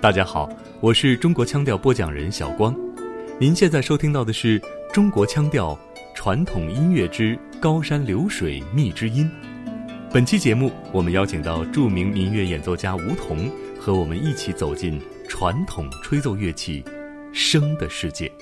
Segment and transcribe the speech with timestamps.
[0.00, 0.48] 大家好，
[0.80, 2.74] 我是中国腔调播讲人小光。
[3.38, 4.58] 您现在收听到的是
[4.94, 5.78] 中国腔调
[6.14, 9.30] 传统音乐之高山流水觅知音。
[10.10, 14.98] 本期节目，我们邀请到著名民乐演奏家吴彤，和我们一起走进
[15.28, 16.82] 传统吹奏乐器
[17.34, 18.32] 笙的世界。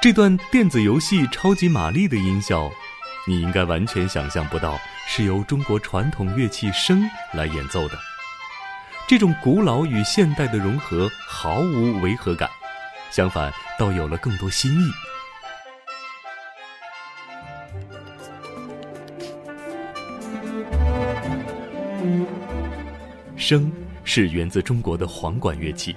[0.00, 2.70] 这段电子游戏超级玛丽的音效，
[3.26, 7.02] 你应该完全想象不到是由中国传统乐器笙
[7.34, 7.98] 来演奏的。
[9.08, 12.48] 这种古老与现代的融合毫无违和感，
[13.10, 14.88] 相反倒有了更多新意。
[23.36, 23.68] 笙
[24.04, 25.96] 是源自中国的簧管乐器，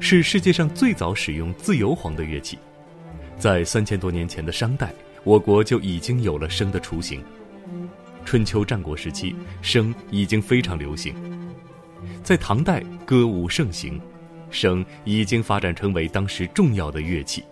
[0.00, 2.58] 是世界上最早使用自由簧的乐器。
[3.42, 7.20] 在三千多年前的商代，我国就已经有了笙的雏形。
[8.24, 11.12] 春秋战国时期，笙已经非常流行。
[12.22, 14.00] 在唐代，歌舞盛行，
[14.52, 17.42] 笙已经发展成为当时重要的乐器。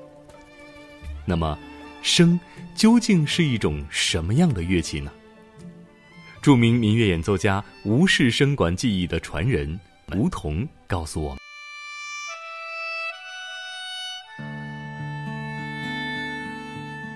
[1.26, 1.58] 那么，
[2.04, 2.38] 笙
[2.76, 5.10] 究竟是一种什么样的乐器呢？
[6.40, 9.80] 著名民乐演奏家吴氏笙管技艺的传人
[10.14, 11.39] 吴彤告诉我们。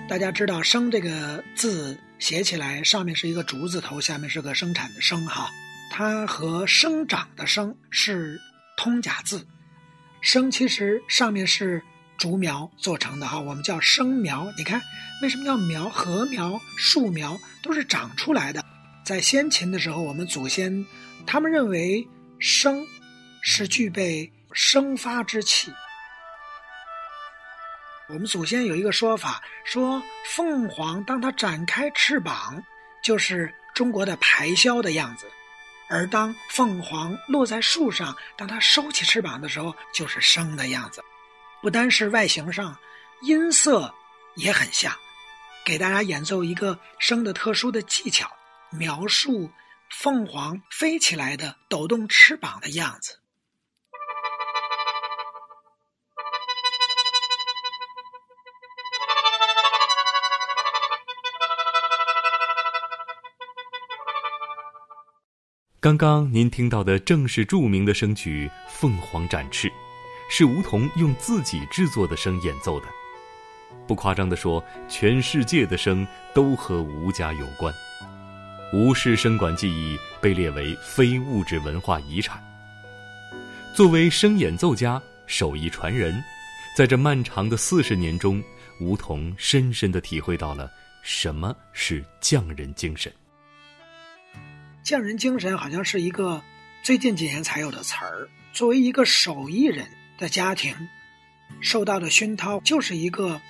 [0.07, 5.49] 大家知道“生”这个字写起来，上面是一个竹字头，下面是个生产的“生”哈。
[5.89, 8.39] 它和生长的“生”是
[8.77, 9.47] 通假字。
[10.21, 11.81] 生其实上面是
[12.19, 14.47] 竹苗做成的哈，我们叫生苗。
[14.59, 14.79] 你看，
[15.23, 15.89] 为什么叫苗？
[15.89, 18.63] 禾苗、树苗都是长出来的。
[19.03, 20.85] 在先秦的时候，我们祖先
[21.25, 22.85] 他们认为生
[23.41, 25.71] 是具备生发之气。
[28.07, 32.63] 我们祖先有一个说法，说凤凰当它展开翅膀，
[33.01, 35.25] 就是中国的排箫的样子；
[35.89, 41.03] 而当凤凰落在树上，当它收起翅膀的时候，就是笙的样子。
[41.63, 42.77] 不单是外形上，
[43.23, 43.91] 音色
[44.35, 44.93] 也很像。
[45.65, 48.31] 给大家演奏一个笙的特殊的技巧，
[48.69, 49.49] 描述
[49.89, 53.19] 凤凰飞起来的抖动翅膀的样子。
[65.85, 69.67] 刚刚您听到的正是著名的声曲《凤凰展翅》，
[70.31, 72.87] 是吴桐用自己制作的声演奏的。
[73.85, 76.03] 不夸张地说，全世界的声
[76.33, 77.71] 都和吴家有关。
[78.73, 82.43] 吴氏声管技艺被列为非物质文化遗产。
[83.75, 86.19] 作为声演奏家、手艺传人，
[86.75, 88.43] 在这漫长的四十年中，
[88.81, 90.67] 吴桐深深地体会到了
[91.03, 93.13] 什么是匠人精神。
[94.85, 96.43] 匠人精神好像是一个
[96.83, 98.29] 最近几年才有的词儿。
[98.53, 99.87] 作为一个手艺人
[100.19, 100.75] 的家庭，
[101.59, 103.41] 受到的熏陶就是一个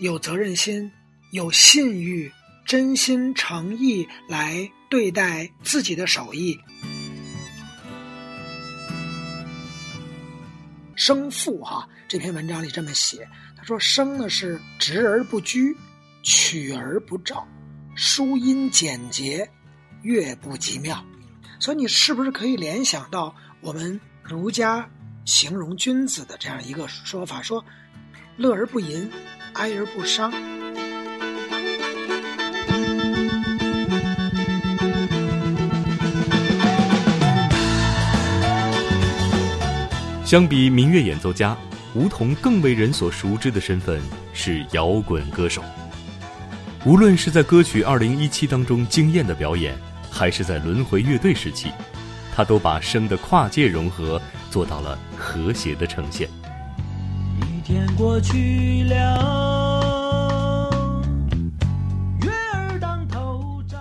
[0.00, 0.90] 有责任心、
[1.32, 2.32] 有信誉、
[2.64, 6.58] 真心诚意来对待自己的手艺。
[10.96, 15.76] 生父哈这篇文章里这么写，他说：“生呢是直而不拘，
[16.22, 17.46] 曲而不照，
[17.94, 19.46] 书音简洁。”
[20.04, 21.02] 乐不极妙，
[21.58, 24.86] 所以你是不是可以联想到我们儒家
[25.24, 27.40] 形容君子的这样一个说法？
[27.40, 27.64] 说
[28.36, 29.10] 乐而不淫，
[29.54, 30.30] 哀而不伤。
[40.26, 41.56] 相比民乐演奏家，
[41.94, 44.02] 吴彤更为人所熟知的身份
[44.34, 45.64] 是摇滚歌手。
[46.84, 49.74] 无论是在歌曲《二零一七》当中惊艳的表演。
[50.14, 51.72] 还是在轮回乐队时期，
[52.32, 56.28] 他都把声的跨界融合做到了和谐的呈现。
[57.40, 60.70] 一天过去了，
[62.22, 63.76] 月儿当头照。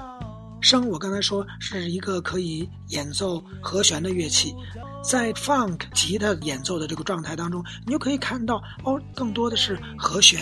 [0.59, 4.55] 声，我刚才说是一个可以演奏和弦的乐器，
[5.03, 10.41] 在 funk 吉他演奏的这个状态当中，你就可以看到哦，更多的是和弦，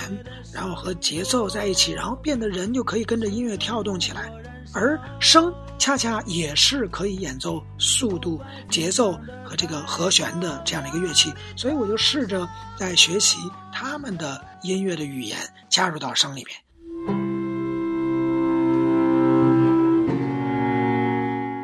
[0.54, 4.32] 然后和节奏在一起，然后变得人就可以跟着音乐跳动起来。
[4.74, 8.40] 而声恰恰也是可以演奏速度、
[8.70, 12.48] 节奏和这个和弦的这样的一个乐器，所以我就试着
[12.78, 13.38] 在学习
[13.74, 15.38] 他们的音乐的语言，
[15.70, 16.56] 加入到声里面。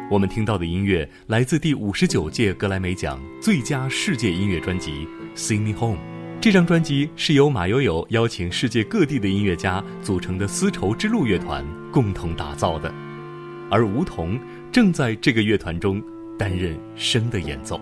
[0.10, 5.08] 我们听到的音乐来自第五十九届格莱美奖最佳世界音乐专辑
[5.38, 5.98] 《Sing Me Home》，
[6.42, 11.64] 这张专辑是由马友友邀请世界各地的音乐家组成的丝绸之路乐团
[11.98, 12.94] 共同打造的，
[13.72, 14.40] 而吴彤
[14.72, 16.00] 正在这个乐团中
[16.38, 17.82] 担任笙的演奏。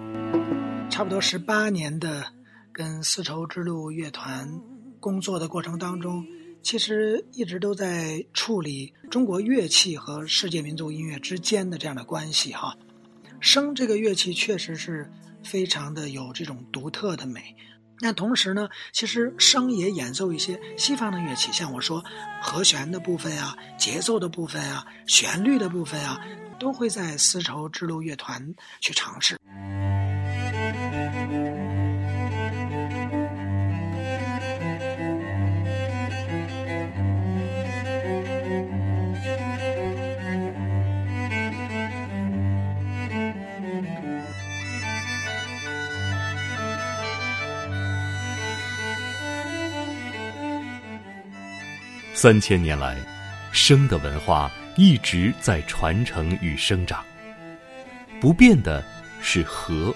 [0.89, 2.23] 差不多十八年的
[2.71, 4.49] 跟丝绸之路乐团
[5.01, 6.25] 工作的过程当中，
[6.63, 12.73] 其实一直都在处理中国乐器和世界民族音乐之间的这样的关系哈。
[13.41, 15.11] 笙这个乐器确实是
[15.43, 17.53] 非常的有这种独特的美。
[17.99, 22.03] 那同时呢，其实声也演奏一些西方的乐器，像我说
[22.41, 26.19] 和弦的部分啊、节奏的部分啊、旋律的部分啊，
[26.59, 29.39] 都会在丝绸之路乐团去尝试。
[52.17, 52.95] 三千年来，
[53.51, 57.03] 生的文化一直在传承与生长。
[58.21, 58.81] 不变的
[59.21, 59.93] 是和、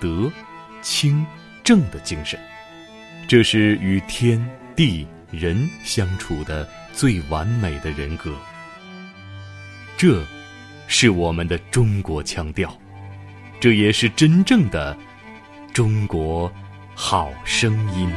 [0.00, 0.32] 德、
[0.80, 1.24] 清、
[1.62, 2.40] 正的精神，
[3.28, 4.42] 这是与天
[4.74, 8.34] 地人相处的最完美的人格。
[9.98, 10.24] 这，
[10.86, 12.74] 是我们的中国腔调，
[13.60, 14.96] 这也是真正的
[15.74, 16.50] 中国
[16.94, 18.10] 好声音。